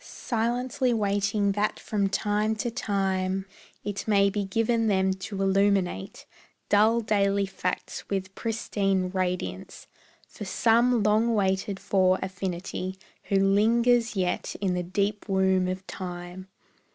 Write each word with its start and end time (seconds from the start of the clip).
Silently 0.03 0.95
waiting 0.95 1.51
that 1.51 1.79
from 1.79 2.09
time 2.09 2.55
to 2.55 2.71
time 2.71 3.45
It 3.83 4.07
may 4.07 4.31
be 4.31 4.43
given 4.43 4.87
them 4.87 5.13
to 5.29 5.43
illuminate 5.43 6.25
Dull 6.69 7.01
daily 7.01 7.45
facts 7.45 8.09
with 8.09 8.33
pristine 8.33 9.09
radiance 9.09 9.85
For 10.27 10.43
some 10.43 11.03
long 11.03 11.35
waited 11.35 11.79
for 11.79 12.17
affinity 12.23 12.97
Who 13.25 13.35
lingers 13.37 14.15
yet 14.15 14.55
in 14.59 14.73
the 14.73 14.81
deep 14.81 15.29
womb 15.29 15.67
of 15.67 15.85
time. 15.85 16.47